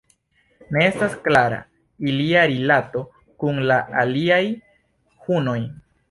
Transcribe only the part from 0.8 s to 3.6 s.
estas klara ilia rilato kun